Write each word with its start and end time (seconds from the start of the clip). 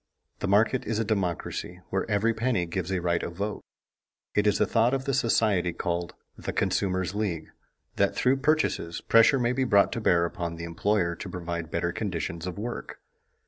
The 0.39 0.47
market 0.47 0.83
is 0.87 0.97
a 0.97 1.05
democracy 1.05 1.79
where 1.91 2.09
every 2.09 2.33
penny 2.33 2.65
gives 2.65 2.89
a 2.89 2.99
right 3.03 3.21
of 3.21 3.33
vote. 3.35 3.63
It 4.33 4.47
is 4.47 4.57
the 4.57 4.65
thought 4.65 4.95
of 4.95 5.05
the 5.05 5.13
society 5.13 5.73
called 5.73 6.15
"The 6.35 6.51
Consumers' 6.51 7.13
League" 7.13 7.49
that 7.97 8.15
through 8.15 8.37
purchases, 8.37 8.99
pressure 8.99 9.37
may 9.37 9.53
be 9.53 9.63
brought 9.63 9.91
to 9.91 10.01
bear 10.01 10.25
upon 10.25 10.55
the 10.55 10.63
employer 10.63 11.13
to 11.17 11.29
provide 11.29 11.69
better 11.69 11.91
conditions 11.91 12.47
of 12.47 12.57
work. 12.57 12.97